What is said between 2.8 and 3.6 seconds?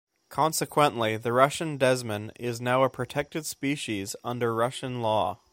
a protected